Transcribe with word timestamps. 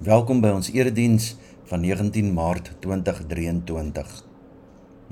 Welkom 0.00 0.38
by 0.40 0.48
ons 0.56 0.70
erediens 0.72 1.24
van 1.68 1.82
19 1.84 2.30
Maart 2.32 2.70
2023. 2.80 4.14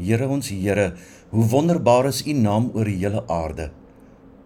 Here 0.01 0.29
ons 0.33 0.49
Here, 0.49 0.87
hoe 1.29 1.45
wonderbaar 1.53 2.09
is 2.09 2.23
U 2.25 2.33
naam 2.33 2.71
oor 2.73 2.89
die 2.89 2.97
hele 3.03 3.21
aarde. 3.29 3.67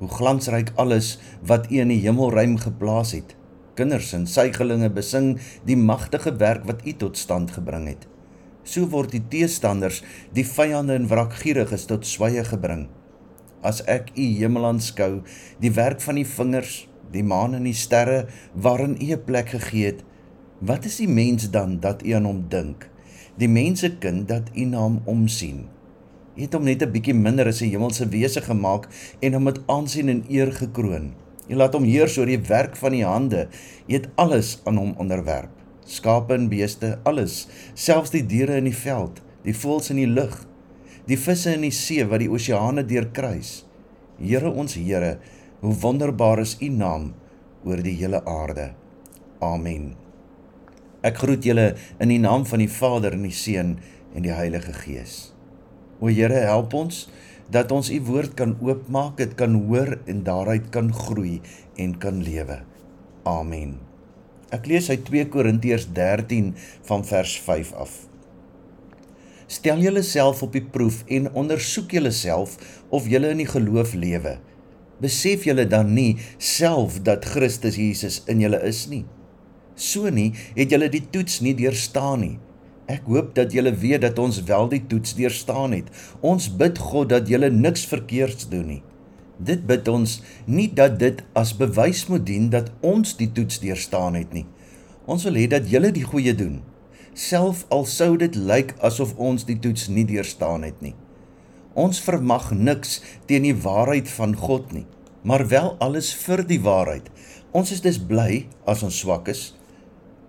Hoe 0.00 0.10
glansryk 0.10 0.74
alles 0.82 1.12
wat 1.46 1.70
U 1.70 1.78
in 1.84 1.94
die 1.94 2.00
hemelruim 2.02 2.58
geplaas 2.58 3.14
het. 3.14 3.36
Kinders 3.78 4.10
en 4.18 4.26
suigelinge 4.26 4.90
besing 4.90 5.36
die 5.62 5.78
magtige 5.78 6.34
werk 6.43 6.66
wat 6.66 6.82
U 6.82 6.98
tot 7.06 7.22
stand 7.22 7.54
gebring 7.54 7.86
het. 7.93 8.11
So 8.66 8.90
word 8.90 9.14
die 9.14 9.22
teestanders, 9.22 10.02
die 10.34 10.43
vyande 10.43 10.98
en 10.98 11.06
wrakgieriges 11.06 11.86
tot 11.86 12.02
swye 12.02 12.43
gebring. 12.50 12.88
As 13.62 13.86
ek 13.86 14.11
U 14.18 14.32
hemel 14.43 14.72
aanskou, 14.74 15.20
die 15.62 15.77
werk 15.79 16.02
van 16.02 16.18
die 16.18 16.27
vingers, 16.27 16.88
die 17.14 17.22
maan 17.22 17.54
en 17.54 17.70
die 17.70 17.79
sterre 17.79 18.24
waarin 18.59 18.98
U 18.98 19.14
'n 19.14 19.22
plek 19.22 19.54
gegee 19.54 19.93
het, 19.93 20.09
Wat 20.62 20.84
is 20.86 21.00
die 21.00 21.08
mens 21.10 21.48
dan 21.50 21.80
dat 21.82 22.05
u 22.06 22.12
aan 22.14 22.27
hom 22.28 22.45
dink? 22.48 22.84
Die 23.34 23.48
mensekind 23.50 24.28
dat 24.30 24.52
u 24.55 24.64
na 24.70 24.84
hom 24.84 25.00
omsien. 25.10 25.64
U 26.37 26.41
het 26.45 26.52
hom 26.54 26.62
net 26.62 26.82
'n 26.82 26.92
bietjie 26.92 27.14
minder 27.14 27.46
as 27.50 27.62
'n 27.62 27.73
hemelse 27.73 28.06
wese 28.09 28.41
gemaak 28.41 28.87
en 29.20 29.32
hom 29.32 29.42
met 29.42 29.59
aansien 29.66 30.09
en 30.09 30.24
eer 30.28 30.52
gekroon. 30.52 31.14
U 31.48 31.54
laat 31.54 31.74
hom 31.74 31.82
heers 31.82 32.18
oor 32.18 32.27
die 32.27 32.38
werk 32.38 32.77
van 32.77 32.92
die 32.92 33.04
hande. 33.04 33.48
U 33.88 33.92
het 33.92 34.09
alles 34.14 34.60
aan 34.64 34.77
hom 34.77 34.95
onderwerp. 34.98 35.51
Skape 35.84 36.34
en 36.34 36.48
beeste, 36.48 36.98
alles, 37.02 37.48
selfs 37.74 38.10
die 38.10 38.26
diere 38.26 38.56
in 38.56 38.65
die 38.65 38.76
veld, 38.76 39.23
die 39.42 39.54
voëls 39.54 39.90
in 39.90 39.96
die 39.96 40.06
lug, 40.06 40.46
die 41.06 41.18
visse 41.18 41.54
in 41.54 41.60
die 41.60 41.70
see 41.70 42.06
wat 42.06 42.20
die 42.20 42.30
oseane 42.30 42.84
deurkruis. 42.84 43.66
Here 44.18 44.51
ons 44.51 44.74
Here, 44.74 45.18
hoe 45.60 45.74
wonderbaar 45.74 46.38
is 46.38 46.56
u 46.60 46.68
naam 46.68 47.15
oor 47.65 47.82
die 47.82 47.96
hele 47.96 48.24
aarde. 48.24 48.74
Amen. 49.40 50.02
Ek 51.02 51.19
groet 51.19 51.42
julle 51.42 51.73
in 51.98 52.12
die 52.12 52.20
naam 52.23 52.45
van 52.47 52.62
die 52.62 52.70
Vader 52.70 53.16
en 53.16 53.24
die 53.27 53.34
Seun 53.34 53.77
en 54.15 54.23
die 54.23 54.35
Heilige 54.35 54.74
Gees. 54.85 55.32
O 55.99 56.07
Here, 56.07 56.45
help 56.46 56.74
ons 56.79 57.09
dat 57.52 57.73
ons 57.74 57.90
u 57.90 57.99
woord 58.07 58.37
kan 58.38 58.54
oopmaak, 58.63 59.16
dit 59.18 59.32
kan 59.37 59.57
hoor 59.66 59.96
en 60.09 60.23
daaruit 60.24 60.71
kan 60.74 60.93
groei 60.95 61.41
en 61.76 61.96
kan 62.01 62.23
lewe. 62.24 62.63
Amen. 63.29 63.76
Ek 64.54 64.69
lees 64.71 64.88
uit 64.93 65.03
2 65.09 65.26
Korintiërs 65.32 65.88
13 65.97 66.53
van 66.88 67.04
vers 67.09 67.34
5 67.44 67.72
af. 67.82 67.93
Stel 69.53 69.82
julleself 69.84 70.43
op 70.47 70.54
die 70.54 70.65
proef 70.65 71.03
en 71.12 71.26
ondersoek 71.37 71.93
julleself 71.98 72.54
of 72.94 73.09
julle 73.10 73.32
in 73.34 73.43
die 73.43 73.48
geloof 73.50 73.93
lewe. 73.98 74.38
Besef 75.03 75.48
julle 75.48 75.66
dan 75.69 75.91
nie 75.97 76.15
self 76.38 77.00
dat 77.04 77.26
Christus 77.34 77.76
Jesus 77.81 78.22
in 78.31 78.41
julle 78.44 78.62
is 78.69 78.87
nie? 78.93 79.03
So 79.83 80.11
nie 80.15 80.31
het 80.55 80.71
julle 80.71 80.88
die 80.93 81.03
toets 81.11 81.41
nie 81.43 81.56
deurstaan 81.59 82.22
nie. 82.22 82.37
Ek 82.91 83.06
hoop 83.09 83.33
dat 83.34 83.55
julle 83.55 83.72
weet 83.78 84.03
dat 84.05 84.19
ons 84.19 84.43
wel 84.47 84.69
die 84.71 84.83
toets 84.87 85.15
deurstaan 85.19 85.75
het. 85.75 85.88
Ons 86.21 86.49
bid 86.61 86.78
God 86.78 87.11
dat 87.12 87.31
julle 87.31 87.50
niks 87.50 87.84
verkeerds 87.91 88.49
doen 88.50 88.66
nie. 88.77 88.83
Dit 89.43 89.65
bid 89.66 89.88
ons 89.91 90.21
nie 90.47 90.69
dat 90.71 90.99
dit 91.00 91.22
as 91.38 91.55
bewys 91.59 92.05
moet 92.10 92.27
dien 92.27 92.50
dat 92.53 92.71
ons 92.87 93.16
die 93.19 93.31
toets 93.34 93.59
deurstaan 93.62 94.19
het 94.19 94.34
nie. 94.34 94.44
Ons 95.10 95.25
wil 95.27 95.41
hê 95.41 95.49
dat 95.50 95.66
julle 95.71 95.91
die 95.94 96.05
goeie 96.06 96.34
doen, 96.37 96.60
self 97.19 97.65
al 97.75 97.87
sou 97.91 98.15
dit 98.21 98.37
lyk 98.38 98.77
asof 98.87 99.16
ons 99.19 99.47
die 99.49 99.59
toets 99.59 99.88
nie 99.91 100.05
deurstaan 100.06 100.62
het 100.69 100.78
nie. 100.84 100.94
Ons 101.75 102.03
vermag 102.05 102.53
niks 102.55 103.00
teen 103.27 103.49
die 103.49 103.56
waarheid 103.56 104.10
van 104.15 104.37
God 104.38 104.71
nie, 104.77 104.84
maar 105.27 105.49
wel 105.49 105.75
alles 105.83 106.12
vir 106.22 106.44
die 106.47 106.60
waarheid. 106.62 107.09
Ons 107.50 107.72
is 107.75 107.83
dus 107.83 107.99
bly 107.99 108.44
as 108.69 108.84
ons 108.87 109.00
swak 109.03 109.33
is 109.33 109.50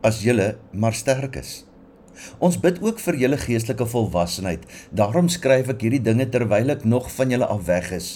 as 0.04 0.20
julle 0.24 0.58
maar 0.72 0.96
sterk 0.96 1.38
is. 1.40 1.64
Ons 2.44 2.60
bid 2.62 2.78
ook 2.84 3.00
vir 3.02 3.18
julle 3.24 3.40
geestelike 3.42 3.86
volwassenheid. 3.90 4.66
Daarom 4.94 5.30
skryf 5.32 5.72
ek 5.74 5.86
hierdie 5.86 6.04
dinge 6.04 6.28
terwyl 6.30 6.76
ek 6.76 6.84
nog 6.86 7.10
van 7.16 7.34
julle 7.34 7.48
af 7.50 7.64
weg 7.70 7.90
is. 7.96 8.10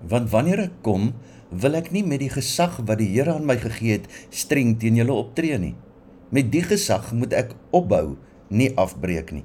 Want 0.00 0.30
wanneer 0.32 0.66
ek 0.68 0.78
kom, 0.86 1.10
wil 1.50 1.76
ek 1.78 1.90
nie 1.94 2.04
met 2.06 2.22
die 2.22 2.32
gesag 2.32 2.78
wat 2.86 3.00
die 3.02 3.10
Here 3.12 3.34
aan 3.36 3.46
my 3.48 3.58
gegee 3.60 3.98
het 3.98 4.08
streng 4.30 4.76
teen 4.80 4.98
julle 5.00 5.14
optree 5.14 5.58
nie. 5.60 5.74
Met 6.30 6.50
die 6.54 6.64
gesag 6.64 7.12
moet 7.14 7.36
ek 7.36 7.54
opbou, 7.76 8.16
nie 8.48 8.72
afbreek 8.78 9.34
nie. 9.34 9.44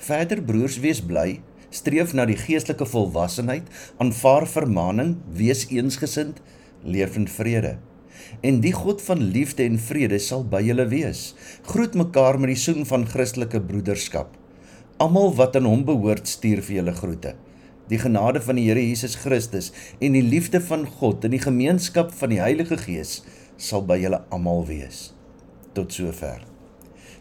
Verder 0.00 0.40
broers, 0.42 0.78
wees 0.82 1.02
bly, 1.04 1.40
streef 1.70 2.14
na 2.16 2.24
die 2.26 2.38
geestelike 2.38 2.86
volwassenheid, 2.88 3.68
aanvaar 4.02 4.48
vermaaning, 4.48 5.18
wees 5.34 5.66
eensgesind, 5.70 6.40
leef 6.82 7.18
in 7.20 7.28
vrede 7.30 7.76
en 8.40 8.60
die 8.64 8.72
God 8.76 9.02
van 9.04 9.22
liefde 9.34 9.64
en 9.66 9.78
vrede 9.80 10.18
sal 10.22 10.44
by 10.44 10.62
julle 10.64 10.86
wees. 10.90 11.30
Groet 11.68 11.96
mekaar 11.98 12.38
met 12.40 12.54
die 12.54 12.60
soen 12.60 12.86
van 12.88 13.06
Christelike 13.08 13.60
broederskap. 13.60 14.36
Almal 15.00 15.32
wat 15.38 15.56
aan 15.56 15.68
hom 15.68 15.86
behoort, 15.88 16.28
stuur 16.28 16.62
vir 16.66 16.80
julle 16.80 16.94
groete. 16.96 17.34
Die 17.90 17.98
genade 17.98 18.42
van 18.44 18.60
die 18.60 18.68
Here 18.68 18.82
Jesus 18.84 19.16
Christus 19.18 19.72
en 19.98 20.14
die 20.14 20.22
liefde 20.22 20.60
van 20.62 20.86
God 21.00 21.24
en 21.26 21.34
die 21.34 21.42
gemeenskap 21.42 22.14
van 22.14 22.30
die 22.30 22.42
Heilige 22.42 22.78
Gees 22.78 23.20
sal 23.60 23.82
by 23.86 23.98
julle 23.98 24.22
almal 24.30 24.62
wees. 24.68 25.10
Tot 25.74 25.92
sover. 25.94 26.44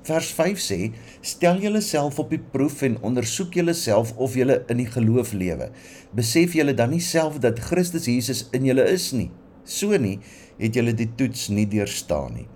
Vers 0.05 0.29
5 0.33 0.61
sê: 0.61 0.77
Stel 1.21 1.59
julleself 1.61 2.19
op 2.21 2.29
die 2.33 2.41
proef 2.53 2.81
en 2.87 2.97
ondersoek 3.05 3.57
julleself 3.59 4.13
of 4.17 4.37
julle 4.39 4.61
in 4.71 4.79
die 4.81 4.87
geloof 4.89 5.33
lewe. 5.33 5.69
Besef 6.15 6.55
julle 6.57 6.73
dan 6.73 6.93
nie 6.93 7.03
self 7.03 7.41
dat 7.43 7.59
Christus 7.59 8.07
Jesus 8.09 8.47
in 8.55 8.65
julle 8.69 8.87
is 8.89 9.11
nie? 9.13 9.29
So 9.69 9.93
nie, 10.01 10.17
het 10.57 10.77
jy 10.77 10.93
die 10.97 11.11
toets 11.17 11.49
nie 11.53 11.67
deurstaan 11.69 12.33
nie. 12.33 12.47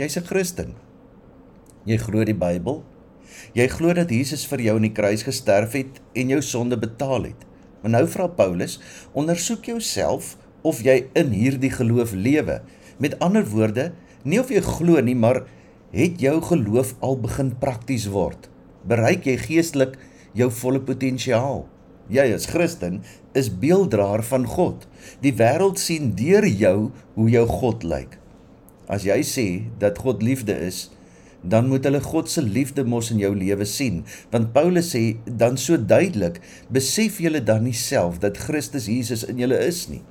Jy's 0.00 0.16
'n 0.16 0.24
Christen. 0.24 0.74
Jy 1.84 1.98
glo 1.98 2.24
die 2.24 2.34
Bybel. 2.34 2.84
Jy 3.54 3.68
glo 3.68 3.92
dat 3.92 4.10
Jesus 4.10 4.46
vir 4.46 4.60
jou 4.60 4.76
aan 4.76 4.88
die 4.88 4.96
kruis 4.96 5.22
gesterf 5.22 5.72
het 5.72 6.00
en 6.14 6.28
jou 6.28 6.40
sonde 6.40 6.78
betaal 6.78 7.24
het. 7.24 7.44
Maar 7.82 7.90
nou 7.90 8.06
vra 8.06 8.26
Paulus, 8.26 8.80
ondersoek 9.12 9.64
jouself 9.64 10.36
of 10.62 10.80
jy 10.82 11.06
in 11.14 11.30
hierdie 11.30 11.70
geloof 11.70 12.12
lewe. 12.12 12.62
Met 12.98 13.18
ander 13.18 13.44
woorde, 13.44 13.92
nie 14.24 14.40
of 14.40 14.48
jy 14.50 14.60
glo 14.60 15.00
nie, 15.00 15.14
maar 15.14 15.44
het 15.92 16.20
jou 16.20 16.40
geloof 16.42 16.94
al 17.00 17.20
begin 17.20 17.52
prakties 17.58 18.08
word? 18.08 18.48
Bereik 18.84 19.24
jy 19.24 19.36
geestelik 19.36 19.98
jou 20.32 20.50
volle 20.50 20.80
potensiaal? 20.80 21.66
Jy 22.12 22.26
as 22.34 22.48
Christen 22.50 23.02
is 23.36 23.50
beelddraer 23.62 24.24
van 24.26 24.46
God. 24.48 24.86
Die 25.24 25.34
wêreld 25.36 25.80
sien 25.80 26.12
deur 26.18 26.46
jou 26.48 26.90
hoe 27.16 27.28
jou 27.32 27.46
God 27.48 27.84
lyk. 27.84 28.18
As 28.88 29.04
jy 29.04 29.20
sê 29.26 29.48
dat 29.82 30.00
God 30.00 30.24
liefde 30.24 30.56
is, 30.64 30.88
dan 31.42 31.68
moet 31.70 31.84
hulle 31.86 32.00
God 32.02 32.30
se 32.30 32.42
liefde 32.42 32.82
mos 32.84 33.12
in 33.14 33.20
jou 33.22 33.30
lewe 33.36 33.66
sien, 33.68 34.02
want 34.32 34.50
Paulus 34.56 34.90
sê 34.94 35.02
dan 35.26 35.58
so 35.60 35.78
duidelik, 35.78 36.40
besef 36.72 37.20
julle 37.22 37.42
dan 37.44 37.62
nie 37.68 37.76
self 37.76 38.18
dat 38.24 38.40
Christus 38.48 38.88
Jesus 38.90 39.22
in 39.28 39.38
julle 39.38 39.60
is 39.62 39.84
nie. 39.92 40.02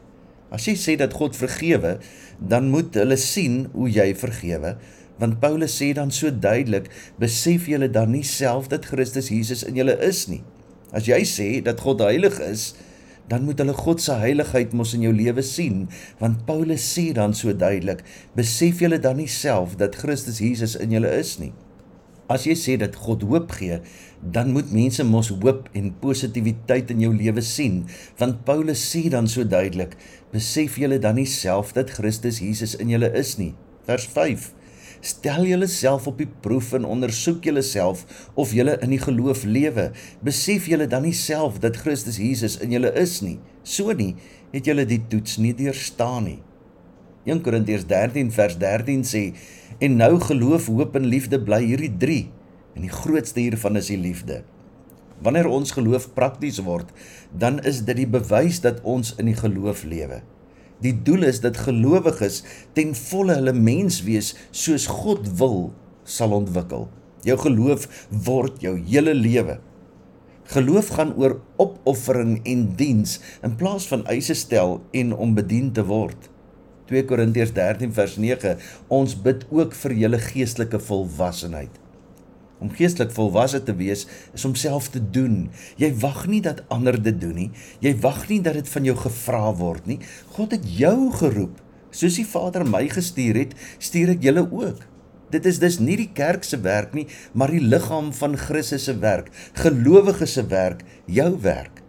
As 0.53 0.67
jy 0.69 0.77
sê 0.79 0.95
dat 0.99 1.15
God 1.17 1.35
vergewe, 1.35 1.97
dan 2.39 2.69
moet 2.71 2.95
hulle 2.95 3.17
sien 3.19 3.65
hoe 3.73 3.89
jy 3.91 4.13
vergewe, 4.15 4.77
want 5.19 5.39
Paulus 5.41 5.75
sê 5.81 5.91
dan 5.97 6.13
so 6.13 6.31
duidelik, 6.31 6.87
besef 7.19 7.67
julle 7.67 7.89
dan 7.91 8.13
nie 8.15 8.23
self 8.23 8.69
dat 8.71 8.87
Christus 8.87 9.31
Jesus 9.33 9.65
in 9.67 9.75
julle 9.79 9.97
is 10.05 10.27
nie. 10.31 10.43
As 10.95 11.07
jy 11.09 11.19
sê 11.27 11.47
dat 11.63 11.81
God 11.83 12.03
heilig 12.05 12.39
is, 12.43 12.71
dan 13.27 13.43
moet 13.43 13.59
hulle 13.59 13.75
God 13.75 13.99
se 13.99 14.15
heiligheid 14.21 14.73
mos 14.77 14.93
in 14.95 15.03
jou 15.03 15.11
lewe 15.11 15.43
sien, 15.43 15.85
want 16.21 16.45
Paulus 16.47 16.85
sê 16.93 17.09
dan 17.15 17.35
so 17.35 17.51
duidelik, 17.51 18.05
besef 18.37 18.79
julle 18.83 18.99
dan 19.03 19.19
nie 19.19 19.27
self 19.27 19.75
dat 19.81 19.99
Christus 19.99 20.39
Jesus 20.43 20.77
in 20.79 20.95
julle 20.95 21.11
is 21.19 21.35
nie. 21.41 21.51
As 22.31 22.43
jy 22.47 22.55
sê 22.59 22.75
dat 22.79 22.95
God 22.99 23.23
hoop 23.27 23.51
gee, 23.55 23.79
dan 24.19 24.51
moet 24.55 24.71
mense 24.75 25.03
mos 25.07 25.29
hoop 25.31 25.67
en 25.75 25.93
positiwiteit 26.01 26.91
in 26.91 27.03
jou 27.03 27.13
lewe 27.15 27.43
sien, 27.43 27.83
want 28.19 28.43
Paulus 28.47 28.83
sê 28.83 29.07
dan 29.11 29.27
so 29.31 29.47
duidelik, 29.47 29.95
besef 30.31 30.79
julle 30.79 30.99
dan 31.03 31.19
nie 31.19 31.27
self 31.27 31.75
dat 31.75 31.91
Christus 31.99 32.39
Jesus 32.43 32.75
in 32.79 32.91
julle 32.95 33.11
is 33.15 33.35
nie. 33.39 33.53
Vers 33.87 34.07
5 34.11 34.51
Stel 35.01 35.45
julleself 35.45 36.07
op 36.09 36.17
die 36.21 36.29
proef 36.41 36.73
en 36.77 36.87
ondersoek 36.87 37.43
julleself 37.45 38.29
of 38.33 38.53
julle 38.55 38.77
in 38.81 38.93
die 38.95 39.01
geloof 39.01 39.43
lewe. 39.43 39.91
Besef 40.25 40.67
julle 40.71 40.87
dan 40.89 41.05
nie 41.07 41.15
self 41.17 41.59
dat 41.63 41.77
Christus 41.83 42.19
Jesus 42.21 42.57
in 42.63 42.73
julle 42.75 42.93
is 42.97 43.19
nie. 43.21 43.37
So 43.63 43.93
nie 43.93 44.15
het 44.53 44.67
julle 44.67 44.87
die 44.87 45.01
toets 45.11 45.37
nie 45.43 45.53
deurstaan 45.57 46.29
nie. 46.29 46.39
1 47.27 47.41
Korintiërs 47.43 47.85
13 47.89 48.31
vers 48.31 48.55
13 48.59 49.03
sê 49.03 49.23
en 49.83 49.97
nou 49.99 50.13
geloof, 50.23 50.69
hoop 50.71 50.95
en 50.95 51.09
liefde 51.11 51.39
bly 51.43 51.59
hierdie 51.65 51.91
3 51.99 52.21
en 52.77 52.85
die 52.85 52.93
grootste 52.93 53.43
hiervan 53.43 53.79
is 53.79 53.91
die 53.91 53.99
liefde. 53.99 54.43
Wanneer 55.25 55.49
ons 55.49 55.73
geloof 55.73 56.11
prakties 56.15 56.61
word, 56.63 56.91
dan 57.33 57.57
is 57.65 57.81
dit 57.85 57.97
die 58.03 58.09
bewys 58.09 58.61
dat 58.63 58.83
ons 58.85 59.15
in 59.17 59.31
die 59.31 59.37
geloof 59.37 59.83
lewe. 59.89 60.21
Die 60.85 60.93
doel 60.93 61.25
is 61.29 61.41
dat 61.41 61.57
gelowiges 61.65 62.43
ten 62.77 62.93
volle 62.95 63.39
hulle 63.39 63.53
mens 63.53 64.03
wees 64.05 64.35
soos 64.51 64.85
God 64.99 65.25
wil 65.39 65.71
sal 66.07 66.35
ontwikkel. 66.37 66.85
Jou 67.25 67.37
geloof 67.41 67.87
word 68.27 68.61
jou 68.61 68.75
hele 68.77 69.15
lewe. 69.17 69.57
Geloof 70.53 70.93
gaan 70.95 71.11
oor 71.19 71.39
opoffering 71.59 72.37
en 72.47 72.67
diens 72.79 73.17
in 73.43 73.57
plaas 73.59 73.87
van 73.89 74.05
eise 74.07 74.37
stel 74.37 74.77
en 74.95 75.11
om 75.13 75.33
bedien 75.35 75.73
te 75.75 75.83
word. 75.87 76.29
2 76.87 77.03
Korintiërs 77.09 77.51
13 77.57 77.91
vers 77.97 78.15
9 78.21 78.53
ons 78.93 79.17
bid 79.25 79.43
ook 79.51 79.75
vir 79.75 79.97
julle 80.05 80.21
geestelike 80.29 80.79
volwassenheid. 80.79 81.73
Om 82.59 82.71
geestelik 82.73 83.13
volwasse 83.13 83.61
te 83.63 83.75
wees 83.77 84.07
is 84.33 84.45
om 84.45 84.55
self 84.57 84.89
te 84.93 85.01
doen. 85.01 85.49
Jy 85.77 85.91
wag 86.01 86.25
nie 86.27 86.41
dat 86.41 86.63
ander 86.73 86.97
dit 87.01 87.21
doen 87.21 87.35
nie. 87.37 87.49
Jy 87.85 87.93
wag 88.01 88.25
nie 88.31 88.41
dat 88.41 88.57
dit 88.57 88.69
van 88.69 88.87
jou 88.89 88.97
gevra 88.97 89.53
word 89.59 89.85
nie. 89.89 89.99
God 90.37 90.55
het 90.57 90.65
jou 90.79 91.11
geroep. 91.13 91.61
Soos 91.93 92.17
die 92.19 92.27
Vader 92.27 92.65
my 92.67 92.87
gestuur 92.91 93.37
het, 93.43 93.57
stuur 93.79 94.17
ek 94.17 94.25
julle 94.25 94.43
ook. 94.45 94.85
Dit 95.31 95.47
is 95.49 95.59
dus 95.59 95.79
nie 95.83 95.97
die 95.99 96.11
kerk 96.15 96.45
se 96.47 96.59
werk 96.63 96.93
nie, 96.95 97.07
maar 97.35 97.51
die 97.51 97.63
liggaam 97.63 98.13
van 98.15 98.37
Christus 98.39 98.85
se 98.87 98.95
werk, 99.03 99.27
gelowiges 99.59 100.37
se 100.37 100.45
werk, 100.47 100.85
jou 101.05 101.33
werk. 101.43 101.81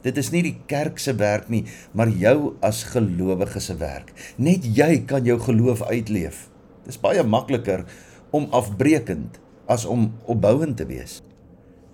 Dit 0.00 0.16
is 0.16 0.30
nie 0.32 0.40
die 0.46 0.54
kerk 0.70 0.96
se 0.98 1.12
werk 1.20 1.50
nie, 1.52 1.66
maar 1.92 2.08
jou 2.08 2.54
as 2.64 2.86
gelowige 2.88 3.60
se 3.60 3.76
werk. 3.76 4.14
Net 4.40 4.64
jy 4.64 5.02
kan 5.08 5.28
jou 5.28 5.36
geloof 5.44 5.82
uitleef. 5.90 6.46
Dit 6.86 6.94
is 6.94 7.02
baie 7.02 7.24
makliker 7.24 7.84
om 8.32 8.48
afbreekend 8.56 9.36
as 9.70 9.86
om 9.86 10.10
opbouend 10.26 10.76
te 10.80 10.86
wees. 10.88 11.20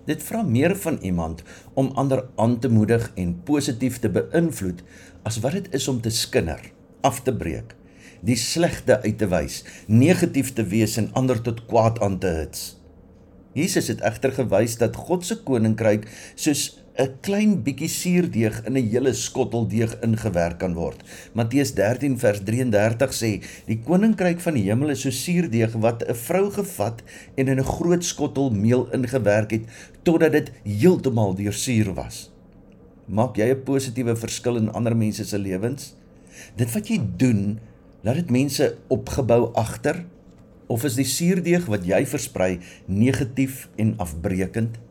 Dit 0.07 0.23
vra 0.23 0.41
meer 0.41 0.73
van 0.79 0.97
iemand 1.03 1.43
om 1.75 1.91
ander 1.99 2.23
aan 2.35 2.59
te 2.63 2.69
moedig 2.71 3.11
en 3.15 3.35
positief 3.43 3.99
te 3.99 4.09
beïnvloed 4.09 4.81
as 5.27 5.41
wat 5.43 5.57
dit 5.59 5.67
is 5.75 5.87
om 5.91 5.99
te 6.01 6.13
skinder, 6.13 6.61
af 7.01 7.21
te 7.21 7.33
breek, 7.35 7.75
die 8.23 8.37
slegte 8.39 9.01
uit 9.03 9.17
te 9.19 9.27
wys, 9.29 9.61
negatief 9.87 10.53
te 10.55 10.63
wees 10.65 10.97
en 10.97 11.11
ander 11.19 11.41
tot 11.43 11.65
kwaad 11.67 11.99
aan 12.01 12.17
te 12.23 12.31
hits. 12.39 12.77
Jesus 13.57 13.89
het 13.91 14.01
egter 14.05 14.33
gewys 14.37 14.77
dat 14.77 14.97
God 15.07 15.25
se 15.25 15.39
koninkryk 15.43 16.07
soos 16.35 16.69
'n 16.97 17.11
klein 17.21 17.51
bietjie 17.61 17.89
suurdeeg 17.93 18.55
in 18.65 18.73
'n 18.73 18.89
hele 18.89 19.11
skottel 19.13 19.67
deeg 19.69 19.91
ingewerk 20.01 20.57
kan 20.63 20.73
word. 20.73 21.03
Matteus 21.37 21.75
13 21.77 22.17
vers 22.17 22.39
33 22.41 23.13
sê: 23.13 23.31
"Die 23.67 23.77
koninkryk 23.85 24.39
van 24.41 24.55
die 24.57 24.63
hemel 24.65 24.89
is 24.89 25.01
so 25.01 25.11
suurdeeg 25.11 25.77
wat 25.77 26.01
'n 26.03 26.15
vrou 26.15 26.49
gevat 26.51 27.03
en 27.35 27.47
in 27.47 27.59
'n 27.59 27.63
groot 27.63 28.03
skottel 28.03 28.49
meel 28.49 28.89
ingewerk 28.91 29.51
het 29.51 29.65
totdat 30.03 30.31
dit 30.31 30.51
heeltemal 30.63 31.35
deursuur 31.35 31.93
was." 31.93 32.31
Maak 33.05 33.37
jy 33.37 33.53
'n 33.53 33.63
positiewe 33.63 34.15
verskil 34.15 34.57
in 34.57 34.71
ander 34.71 34.95
mense 34.95 35.25
se 35.25 35.37
lewens? 35.37 35.93
Dit 36.55 36.73
wat 36.73 36.87
jy 36.87 36.99
doen, 37.17 37.59
laat 38.01 38.15
dit 38.15 38.29
mense 38.29 38.77
opgebou 38.87 39.53
agter 39.53 40.05
of 40.67 40.83
is 40.83 40.95
die 40.95 41.05
suurdeeg 41.05 41.65
wat 41.65 41.85
jy 41.85 42.05
versprei 42.05 42.59
negatief 42.85 43.69
en 43.75 43.93
afbreekend? 43.97 44.86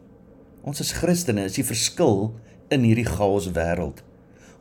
Ons 0.67 0.83
as 0.83 0.91
Christene 0.99 1.45
is 1.47 1.55
die 1.61 1.63
verskil 1.67 2.33
in 2.75 2.83
hierdie 2.83 3.07
chaos 3.07 3.45
wêreld. 3.55 4.01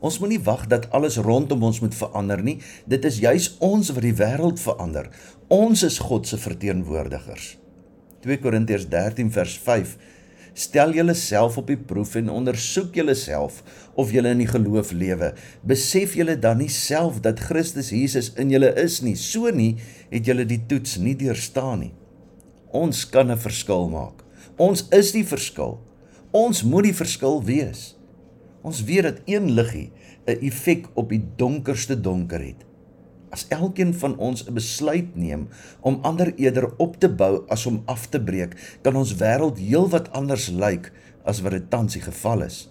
Ons 0.05 0.19
moenie 0.21 0.41
wag 0.45 0.67
dat 0.69 0.85
alles 0.93 1.15
rondom 1.17 1.63
ons 1.65 1.79
moet 1.81 1.95
verander 1.97 2.43
nie. 2.45 2.59
Dit 2.85 3.07
is 3.09 3.17
juis 3.23 3.47
ons 3.63 3.89
wat 3.89 4.05
die 4.05 4.13
wêreld 4.13 4.61
verander. 4.61 5.07
Ons 5.49 5.81
is 5.87 5.97
God 6.05 6.29
se 6.29 6.37
verteenwoordigers. 6.37 7.55
2 8.21 8.37
Korintiërs 8.43 8.85
13 8.91 9.31
vers 9.33 9.55
5 9.63 9.95
Stel 10.55 10.93
julleself 10.95 11.57
op 11.59 11.67
die 11.67 11.79
proef 11.89 12.13
en 12.15 12.29
ondersoek 12.31 12.95
julleself 12.95 13.57
of 13.99 14.13
julle 14.15 14.31
in 14.31 14.39
die 14.39 14.47
geloof 14.47 14.93
lewe. 14.95 15.33
Besef 15.67 16.13
julle 16.15 16.37
dan 16.39 16.61
nie 16.61 16.69
self 16.71 17.17
dat 17.25 17.41
Christus 17.49 17.89
Jesus 17.91 18.29
in 18.39 18.53
julle 18.53 18.69
is 18.79 19.01
nie. 19.03 19.17
So 19.19 19.49
nie 19.51 19.73
het 20.13 20.29
julle 20.29 20.45
die 20.47 20.61
toets 20.69 20.95
nie 21.01 21.17
deurstaan 21.17 21.81
nie. 21.87 21.91
Ons 22.71 23.03
kan 23.09 23.31
'n 23.31 23.41
verskil 23.41 23.89
maak. 23.89 24.23
Ons 24.55 24.87
is 24.91 25.11
die 25.11 25.25
verskil. 25.25 25.79
Ons 26.35 26.65
moet 26.67 26.83
die 26.89 26.95
verskil 26.95 27.37
wees. 27.47 27.93
Ons 28.65 28.81
weet 28.83 29.05
dat 29.07 29.19
een 29.29 29.53
liggie 29.55 29.91
'n 30.27 30.41
effek 30.43 30.89
op 30.93 31.09
die 31.09 31.23
donkerste 31.37 31.95
donker 31.95 32.41
het. 32.43 32.65
As 33.29 33.45
elkeen 33.47 33.93
van 33.93 34.17
ons 34.17 34.43
'n 34.43 34.53
besluit 34.53 35.15
neem 35.15 35.47
om 35.81 35.99
ander 36.01 36.33
eerder 36.35 36.73
op 36.77 36.99
te 36.99 37.09
bou 37.09 37.43
as 37.47 37.65
om 37.65 37.81
af 37.85 38.07
te 38.07 38.19
breek, 38.19 38.79
kan 38.81 38.95
ons 38.95 39.15
wêreld 39.15 39.57
heelwat 39.57 40.11
anders 40.11 40.49
lyk 40.49 40.91
as 41.23 41.41
wat 41.41 41.51
dit 41.51 41.69
tans 41.69 41.93
die 41.93 42.01
geval 42.01 42.41
is. 42.41 42.69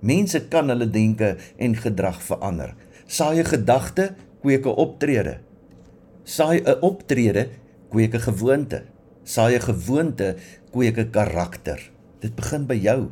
Mense 0.00 0.48
kan 0.48 0.68
hulle 0.68 0.90
denke 0.90 1.36
en 1.56 1.76
gedrag 1.76 2.22
verander. 2.22 2.74
Saai 3.06 3.38
'n 3.38 3.44
gedagte, 3.44 4.14
kweek 4.40 4.66
'n 4.66 4.76
optrede. 4.76 5.38
Saai 6.24 6.62
'n 6.64 6.80
optrede, 6.80 7.48
kweek 7.90 8.14
'n 8.14 8.20
gewoonte. 8.20 8.82
Saai 9.22 9.54
'n 9.54 9.60
gewoonte, 9.60 10.36
kweek 10.70 10.98
'n 10.98 11.10
karakter. 11.10 11.92
Dit 12.22 12.36
begin 12.38 12.68
by 12.70 12.78
jou. 12.78 13.10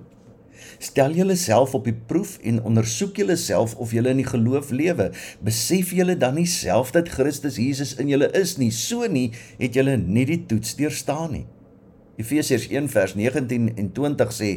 Stel 0.79 1.15
julleself 1.17 1.75
op 1.75 1.87
die 1.89 1.97
proef 2.07 2.37
en 2.47 2.61
ondersoek 2.63 3.17
julleself 3.19 3.75
of 3.81 3.95
julle 3.97 4.13
in 4.13 4.21
die 4.23 4.29
geloof 4.29 4.71
lewe. 4.71 5.11
Besef 5.45 5.91
julle 5.97 6.17
dan 6.21 6.37
nie 6.39 6.49
self 6.49 6.93
dat 6.95 7.11
Christus 7.11 7.59
Jesus 7.61 7.97
in 7.99 8.13
julle 8.13 8.31
is 8.39 8.57
nie? 8.61 8.71
So 8.71 9.09
nie 9.11 9.31
het 9.59 9.75
julle 9.79 9.97
nie 10.01 10.27
die 10.29 10.43
toets 10.47 10.77
deurstaan 10.79 11.35
nie. 11.35 11.47
Efesiërs 12.21 12.69
1 12.69 12.91
vers 12.93 13.17
19 13.17 13.73
en 13.81 13.91
20 13.97 14.37
sê 14.37 14.53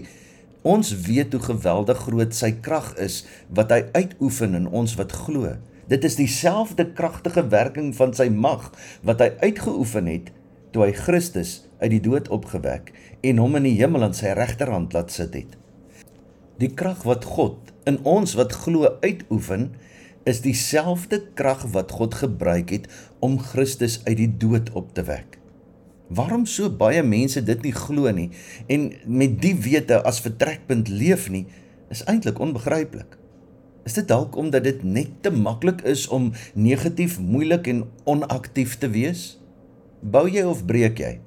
ons 0.63 0.93
weet 1.07 1.33
hoe 1.35 1.43
geweldig 1.43 2.05
groot 2.05 2.35
sy 2.35 2.53
krag 2.63 2.93
is 3.01 3.23
wat 3.55 3.71
hy 3.73 3.81
uitoefen 3.95 4.55
in 4.59 4.69
ons 4.69 4.95
wat 4.99 5.15
glo. 5.25 5.55
Dit 5.91 6.05
is 6.07 6.15
dieselfde 6.19 6.85
kragtige 6.95 7.43
werking 7.51 7.91
van 7.95 8.13
sy 8.15 8.29
mag 8.31 8.69
wat 9.03 9.23
hy 9.23 9.33
uitgeoefen 9.43 10.07
het 10.11 10.31
toe 10.73 10.85
hy 10.85 10.93
Christus 10.95 11.63
uit 11.83 11.91
die 11.91 12.03
dood 12.03 12.31
opgewek 12.31 12.93
en 13.21 13.41
hom 13.43 13.59
in 13.59 13.67
die 13.67 13.77
hemel 13.77 14.07
aan 14.07 14.15
sy 14.17 14.31
regterhand 14.37 14.95
laat 14.95 15.11
sit 15.11 15.35
het. 15.35 15.57
Die 16.61 16.71
krag 16.71 17.03
wat 17.07 17.27
God 17.35 17.73
in 17.89 17.99
ons 18.07 18.37
wat 18.39 18.55
glo 18.63 18.87
uitoefen, 19.03 19.73
is 20.23 20.39
dieselfde 20.43 21.19
krag 21.35 21.65
wat 21.75 21.91
God 21.91 22.15
gebruik 22.15 22.71
het 22.71 22.85
om 23.19 23.35
Christus 23.43 23.99
uit 24.05 24.17
die 24.21 24.29
dood 24.39 24.71
op 24.71 24.93
te 24.95 25.03
wek. 25.03 25.39
Waarom 26.13 26.45
so 26.47 26.69
baie 26.71 27.03
mense 27.03 27.43
dit 27.43 27.65
nie 27.65 27.73
glo 27.75 28.11
nie 28.15 28.29
en 28.71 28.91
met 29.03 29.35
die 29.43 29.55
wete 29.65 29.99
as 30.07 30.21
vertrekpunt 30.23 30.87
leef 30.87 31.27
nie, 31.33 31.45
is 31.91 32.05
eintlik 32.07 32.39
onbegryplik. 32.39 33.17
Is 33.83 33.97
dit 33.99 34.07
dalk 34.07 34.37
omdat 34.39 34.63
dit 34.63 34.83
net 34.87 35.11
te 35.25 35.31
maklik 35.35 35.83
is 35.89 36.07
om 36.07 36.31
negatief, 36.55 37.19
moeilik 37.19 37.67
en 37.67 37.83
onaktief 38.07 38.77
te 38.79 38.87
wees? 38.93 39.33
Bou 39.99 40.23
jy 40.31 40.45
of 40.47 40.63
breek 40.67 41.03
jy? 41.03 41.17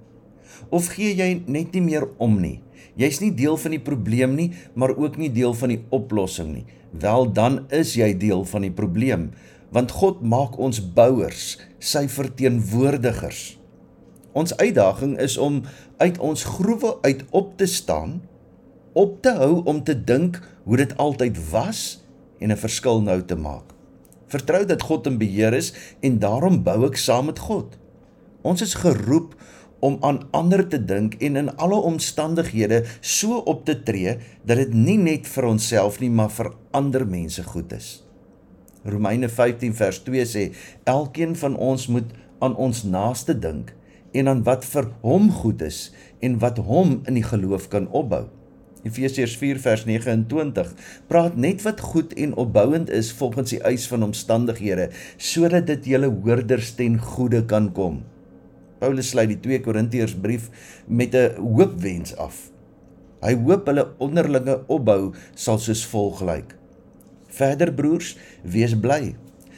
Of 0.70 0.88
gee 0.94 1.14
jy 1.14 1.42
net 1.46 1.74
nie 1.74 1.82
meer 1.84 2.08
om 2.18 2.40
nie? 2.40 2.60
Jy's 2.96 3.20
nie 3.20 3.32
deel 3.36 3.58
van 3.60 3.74
die 3.76 3.82
probleem 3.82 4.34
nie, 4.38 4.52
maar 4.74 4.94
ook 4.96 5.18
nie 5.20 5.28
deel 5.32 5.52
van 5.54 5.74
die 5.74 5.82
oplossing 5.92 6.54
nie. 6.54 6.64
Wel 6.96 7.28
dan 7.32 7.66
is 7.74 7.92
jy 7.98 8.14
deel 8.16 8.44
van 8.48 8.64
die 8.64 8.72
probleem, 8.72 9.30
want 9.74 9.92
God 9.92 10.22
maak 10.24 10.56
ons 10.58 10.80
bouers, 10.80 11.58
sy 11.78 12.06
verteenwoordigers. 12.08 13.58
Ons 14.36 14.56
uitdaging 14.56 15.16
is 15.20 15.36
om 15.36 15.62
uit 16.00 16.18
ons 16.18 16.44
groewe 16.56 16.96
uit 17.04 17.24
op 17.36 17.54
te 17.60 17.68
staan, 17.68 18.20
op 18.96 19.20
te 19.24 19.32
hou 19.36 19.62
om 19.68 19.82
te 19.84 19.96
dink 19.96 20.40
hoe 20.64 20.80
dit 20.80 20.96
altyd 20.96 21.36
was 21.50 22.00
en 22.40 22.52
'n 22.52 22.56
verskil 22.56 23.02
nou 23.02 23.22
te 23.22 23.36
maak. 23.36 23.72
Vertrou 24.26 24.64
dat 24.64 24.82
God 24.82 25.06
in 25.06 25.18
beheer 25.18 25.54
is 25.54 25.72
en 26.00 26.18
daarom 26.18 26.62
bou 26.62 26.86
ek 26.86 26.96
saam 26.96 27.26
met 27.26 27.38
God. 27.38 27.78
Ons 28.42 28.62
is 28.62 28.74
geroep 28.74 29.34
om 29.80 29.98
aan 30.00 30.22
ander 30.30 30.64
te 30.68 30.78
dink 30.84 31.14
en 31.20 31.36
in 31.36 31.50
alle 31.56 31.76
omstandighede 31.76 32.84
so 33.00 33.38
op 33.38 33.64
te 33.64 33.76
tree 33.82 34.16
dat 34.44 34.56
dit 34.62 34.74
nie 34.74 34.98
net 34.98 35.28
vir 35.28 35.48
onsself 35.52 36.00
nie, 36.00 36.10
maar 36.10 36.32
vir 36.32 36.52
ander 36.70 37.06
mense 37.06 37.44
goed 37.44 37.72
is. 37.76 38.02
Romeine 38.86 39.28
15 39.28 39.74
vers 39.74 39.98
2 40.06 40.24
sê 40.30 40.44
elkeen 40.84 41.34
van 41.36 41.56
ons 41.56 41.88
moet 41.90 42.14
aan 42.38 42.54
ons 42.56 42.84
naaste 42.86 43.34
dink 43.38 43.74
en 44.16 44.28
aan 44.28 44.42
wat 44.46 44.64
vir 44.64 44.88
hom 45.02 45.28
goed 45.42 45.62
is 45.66 45.90
en 46.24 46.38
wat 46.40 46.58
hom 46.62 47.00
in 47.04 47.18
die 47.18 47.26
geloof 47.26 47.68
kan 47.72 47.90
opbou. 47.90 48.26
Efesiërs 48.86 49.34
4 49.40 49.58
vers 49.58 49.84
29 49.88 50.74
praat 51.10 51.36
net 51.36 51.64
wat 51.66 51.82
goed 51.82 52.14
en 52.14 52.36
opbouend 52.38 52.90
is 52.94 53.10
volgens 53.18 53.56
die 53.56 53.62
eis 53.66 53.88
van 53.90 54.06
omstandighede 54.06 54.90
sodat 55.16 55.66
dit 55.66 55.90
julle 55.96 56.12
hoorders 56.12 56.76
ten 56.78 57.00
goeie 57.02 57.42
kan 57.50 57.72
kom. 57.74 58.04
Paulus 58.78 59.12
sluit 59.12 59.30
die 59.32 59.40
2 59.40 59.62
Korintiërs 59.64 60.14
brief 60.20 60.50
met 60.86 61.14
'n 61.14 61.36
hoopwens 61.40 62.16
af. 62.16 62.50
Hy 63.24 63.34
hoop 63.34 63.66
hulle 63.66 63.88
onderlinge 63.98 64.60
opbou 64.68 65.14
sal 65.34 65.58
soos 65.58 65.86
volg 65.86 66.20
lyk. 66.20 66.54
Verder 67.28 67.72
broers, 67.72 68.16
wees 68.42 68.74
bly. 68.78 69.14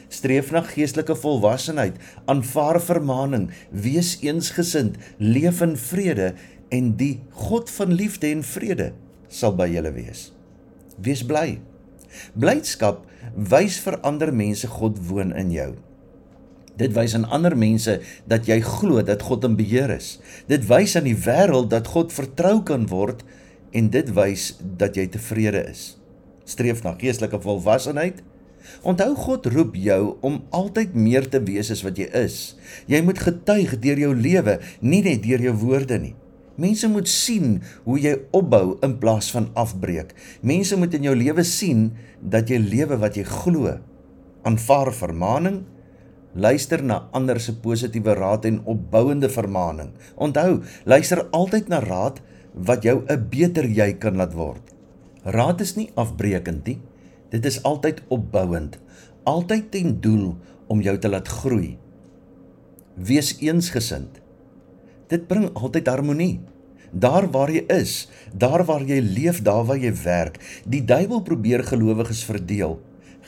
Streef 0.09 0.51
na 0.51 0.61
geestelike 0.65 1.15
volwassenheid, 1.15 1.99
aanvaar 2.25 2.81
vermaaning, 2.81 3.49
wees 3.69 4.17
eensgesind, 4.21 4.97
leef 5.17 5.61
in 5.61 5.77
vrede 5.77 6.33
en 6.69 6.95
die 6.97 7.19
God 7.29 7.69
van 7.69 7.93
liefde 7.93 8.27
en 8.27 8.43
vrede 8.43 8.93
sal 9.27 9.53
by 9.55 9.67
julle 9.69 9.91
wees. 9.93 10.31
Wees 10.97 11.21
bly. 11.25 11.59
Blydskap 12.33 13.05
wys 13.35 13.77
vir 13.83 13.99
ander 14.01 14.33
mense 14.33 14.67
God 14.67 14.97
woon 15.09 15.35
in 15.37 15.51
jou. 15.53 15.75
Dit 16.79 16.95
wys 16.95 17.13
aan 17.17 17.27
ander 17.27 17.57
mense 17.59 17.99
dat 18.29 18.47
jy 18.47 18.61
glo 18.63 19.03
dat 19.03 19.25
God 19.27 19.43
in 19.47 19.57
beheer 19.59 19.91
is. 19.97 20.17
Dit 20.47 20.65
wys 20.69 20.95
aan 20.95 21.09
die 21.09 21.17
wêreld 21.17 21.69
dat 21.73 21.91
God 21.91 22.15
vertrou 22.15 22.61
kan 22.63 22.87
word 22.87 23.25
en 23.75 23.91
dit 23.93 24.07
wys 24.15 24.53
dat 24.79 24.95
jy 24.97 25.09
tevrede 25.11 25.65
is. 25.69 25.93
Streef 26.49 26.81
na 26.85 26.95
geestelike 26.97 27.41
volwassenheid, 27.43 28.23
Onthou 28.85 29.13
God 29.17 29.47
roep 29.51 29.75
jou 29.79 30.15
om 30.25 30.39
altyd 30.55 30.95
meer 30.95 31.27
te 31.31 31.41
wees 31.43 31.71
as 31.73 31.81
wat 31.85 31.99
jy 31.99 32.07
is. 32.15 32.55
Jy 32.91 33.01
moet 33.05 33.19
getuig 33.19 33.75
deur 33.81 33.99
jou 33.99 34.11
lewe, 34.15 34.59
nie 34.79 35.01
net 35.05 35.23
deur 35.25 35.41
jou 35.49 35.55
woorde 35.63 35.99
nie. 35.99 36.15
Mense 36.59 36.89
moet 36.91 37.07
sien 37.07 37.59
hoe 37.85 37.97
jy 38.03 38.17
opbou 38.35 38.77
in 38.83 38.97
plaas 38.99 39.29
van 39.31 39.47
afbreek. 39.59 40.11
Mense 40.43 40.75
moet 40.79 40.95
in 40.97 41.07
jou 41.07 41.15
lewe 41.15 41.45
sien 41.47 41.89
dat 42.19 42.51
jy 42.51 42.59
lewe 42.59 42.99
wat 42.99 43.15
jy 43.19 43.23
glo. 43.27 43.77
Aanvaar 44.47 44.91
vermaaning, 44.95 45.63
luister 46.33 46.83
na 46.83 47.07
ander 47.11 47.39
se 47.39 47.55
positiewe 47.57 48.13
raad 48.13 48.45
en 48.45 48.61
opbouende 48.65 49.29
vermaaning. 49.29 49.91
Onthou, 50.15 50.61
luister 50.85 51.25
altyd 51.31 51.67
na 51.67 51.79
raad 51.79 52.21
wat 52.53 52.83
jou 52.83 53.03
'n 53.07 53.27
beter 53.29 53.65
jy 53.65 53.93
kan 53.93 54.15
laat 54.15 54.33
word. 54.33 54.73
Raad 55.23 55.61
is 55.61 55.75
nie 55.75 55.91
afbreekend 55.95 56.65
nie. 56.65 56.79
Dit 57.29 57.45
is 57.45 57.63
altyd 57.63 58.01
opbouend, 58.07 58.79
altyd 59.23 59.71
ten 59.71 60.01
doel 60.01 60.37
om 60.67 60.81
jou 60.81 60.97
te 60.97 61.09
laat 61.09 61.27
groei. 61.27 61.77
Wees 62.95 63.37
eensgesind. 63.39 64.21
Dit 65.07 65.27
bring 65.27 65.49
altyd 65.53 65.87
harmonie. 65.87 66.39
Daar 66.91 67.27
waar 67.31 67.51
jy 67.51 67.63
is, 67.67 68.09
daar 68.33 68.65
waar 68.65 68.81
jy 68.81 68.99
leef, 68.99 69.41
daar 69.41 69.65
waar 69.65 69.77
jy 69.77 69.93
werk, 70.03 70.39
die 70.65 70.81
duiwel 70.85 71.21
probeer 71.21 71.63
gelowiges 71.63 72.23
verdeel. 72.25 72.79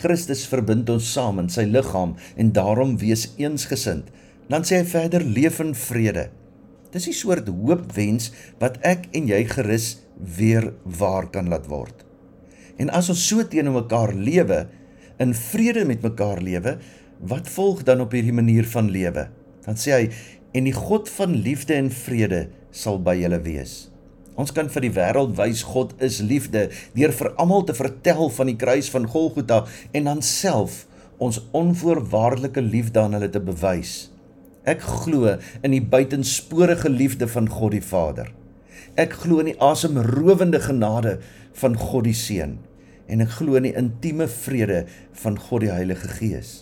Christus 0.02 0.48
verbind 0.50 0.90
ons 0.90 1.08
saam 1.14 1.40
in 1.42 1.50
sy 1.50 1.68
liggaam 1.70 2.16
en 2.36 2.52
daarom 2.56 2.98
wees 3.02 3.28
eensgesind. 3.38 4.10
Dan 4.50 4.66
sê 4.68 4.82
hy 4.82 4.88
verder 4.90 5.24
leef 5.24 5.60
in 5.64 5.76
vrede. 5.78 6.30
Dis 6.92 7.08
'n 7.08 7.14
soort 7.14 7.48
hoopwens 7.48 8.32
wat 8.60 8.78
ek 8.84 9.08
en 9.14 9.28
jy 9.28 9.46
gerus 9.46 10.02
weer 10.38 10.74
waar 10.84 11.30
kan 11.32 11.50
laat 11.50 11.68
word. 11.68 12.04
En 12.78 12.90
as 12.90 13.10
ons 13.10 13.28
so 13.28 13.44
teenoor 13.44 13.84
mekaar 13.84 14.14
lewe, 14.14 14.68
in 15.20 15.34
vrede 15.34 15.86
met 15.86 16.02
mekaar 16.02 16.42
lewe, 16.42 16.80
wat 17.20 17.48
volg 17.48 17.84
dan 17.84 18.02
op 18.02 18.12
hierdie 18.12 18.34
manier 18.34 18.66
van 18.66 18.90
lewe? 18.90 19.30
Dan 19.66 19.76
sê 19.76 19.92
hy 19.92 20.10
en 20.54 20.64
die 20.64 20.74
God 20.74 21.10
van 21.10 21.36
liefde 21.36 21.74
en 21.76 21.90
vrede 21.90 22.50
sal 22.72 23.00
by 23.00 23.16
julle 23.16 23.40
wees. 23.42 23.91
Ons 24.42 24.54
kan 24.56 24.72
vir 24.74 24.88
die 24.88 24.94
wêreld 24.96 25.36
wys 25.38 25.62
God 25.70 25.92
is 26.02 26.18
liefde 26.26 26.70
deur 26.96 27.12
vir 27.14 27.30
almal 27.42 27.66
te 27.68 27.76
vertel 27.78 28.32
van 28.34 28.50
die 28.50 28.58
kruis 28.58 28.90
van 28.90 29.06
Golgotha 29.12 29.66
en 29.98 30.08
dan 30.10 30.24
self 30.26 30.86
ons 31.22 31.38
onvoorwaardelike 31.58 32.64
liefde 32.66 33.04
aan 33.04 33.14
hulle 33.14 33.30
te 33.30 33.42
bewys. 33.44 34.10
Ek 34.66 34.82
glo 34.82 35.36
in 35.62 35.76
die 35.76 35.84
buitensporige 35.94 36.90
liefde 36.90 37.28
van 37.30 37.50
God 37.50 37.76
die 37.76 37.86
Vader. 37.86 38.32
Ek 38.98 39.14
glo 39.22 39.44
in 39.44 39.52
die 39.52 39.60
asemrowende 39.62 40.62
genade 40.64 41.20
van 41.62 41.78
God 41.78 42.08
die 42.10 42.18
Seun 42.18 42.58
en 43.12 43.22
ek 43.22 43.36
glo 43.38 43.60
in 43.60 43.68
die 43.68 43.76
intieme 43.78 44.26
vrede 44.32 44.86
van 45.22 45.38
God 45.38 45.68
die 45.68 45.74
Heilige 45.74 46.10
Gees. 46.18 46.62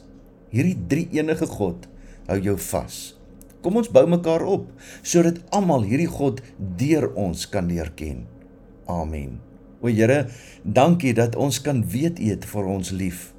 Hierdie 0.51 0.75
drie 0.91 1.07
enige 1.15 1.48
God 1.48 1.88
hou 2.27 2.39
jou 2.43 2.57
vas. 2.71 3.18
Kom 3.63 3.79
ons 3.79 3.91
bou 3.91 4.05
mekaar 4.07 4.45
op 4.47 4.69
sodat 5.03 5.41
almal 5.55 5.83
hierdie 5.87 6.09
God 6.09 6.41
deur 6.79 7.09
ons 7.19 7.45
kan 7.51 7.67
leer 7.67 7.91
ken. 7.95 8.23
Amen. 8.89 9.39
O 9.79 9.87
Here, 9.87 10.27
dankie 10.63 11.13
dat 11.15 11.35
ons 11.39 11.61
kan 11.63 11.83
weet 11.87 12.19
U 12.19 12.29
het 12.31 12.47
vir 12.47 12.67
ons 12.67 12.91
lief. 12.91 13.29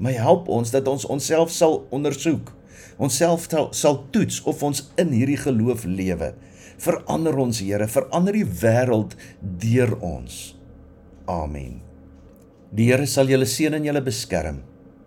My 0.00 0.12
help 0.16 0.48
ons 0.48 0.72
dat 0.72 0.88
ons 0.88 1.06
onsself 1.12 1.52
sal 1.52 1.82
ondersoek. 1.92 2.52
Onsself 3.00 3.46
sal, 3.48 3.68
sal 3.76 4.02
toets 4.12 4.40
of 4.48 4.62
ons 4.64 4.86
in 5.00 5.12
hierdie 5.12 5.38
geloof 5.40 5.84
lewe. 5.88 6.34
Verander 6.80 7.36
ons, 7.36 7.60
Here, 7.60 7.88
verander 7.88 8.36
die 8.36 8.44
wêreld 8.44 9.16
deur 9.40 9.94
ons. 10.04 10.54
Amen. 11.28 11.80
Die 12.72 12.88
Here 12.88 13.06
sal 13.08 13.28
julle 13.28 13.48
seën 13.48 13.76
en 13.76 13.84
julle 13.84 14.02
beskerm. 14.04 14.62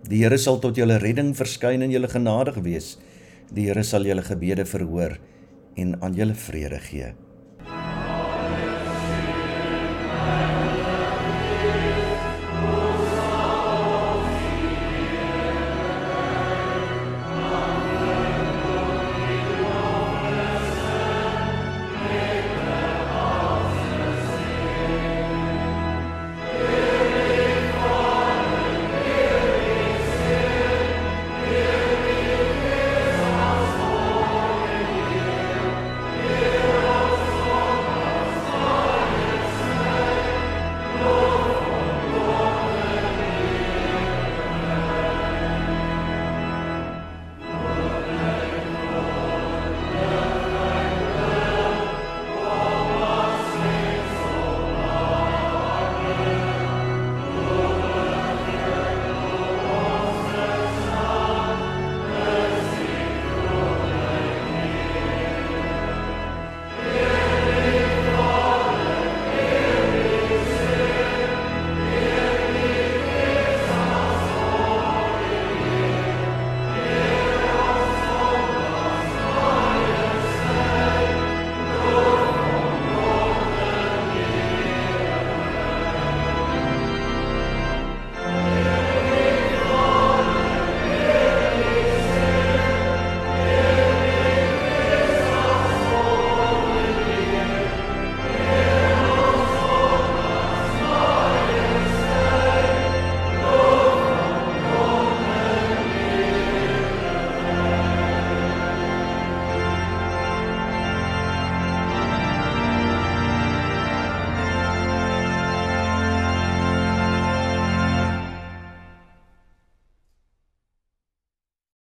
Die 0.10 0.22
Here 0.22 0.38
sal 0.42 0.60
tot 0.62 0.78
julle 0.78 1.00
redding 1.02 1.34
verskyn 1.38 1.86
en 1.86 1.94
julle 1.94 2.10
genadig 2.12 2.60
wees. 2.66 2.96
Die 3.52 3.68
Here 3.68 3.84
sal 3.84 4.06
julle 4.08 4.24
gebede 4.24 4.66
verhoor 4.66 5.18
en 5.76 5.96
aan 6.02 6.14
julle 6.14 6.36
vrede 6.38 6.80
gee. 6.80 7.14